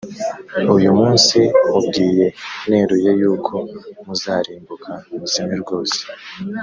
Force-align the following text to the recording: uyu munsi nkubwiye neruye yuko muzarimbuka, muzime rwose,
uyu 0.77 0.89
munsi 0.99 1.37
nkubwiye 1.63 2.27
neruye 2.69 3.09
yuko 3.21 3.53
muzarimbuka, 4.05 4.91
muzime 5.17 5.53
rwose, 5.63 5.99